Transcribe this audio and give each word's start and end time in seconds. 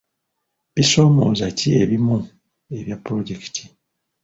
Bisoomooza 0.73 1.45
ki 1.57 1.67
ebimu 1.81 2.17
ebya 2.77 2.97
pulojekiti? 3.03 3.63